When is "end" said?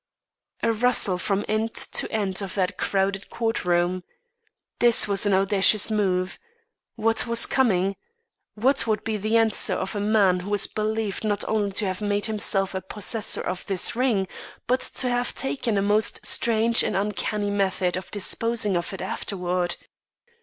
1.47-1.75, 2.11-2.41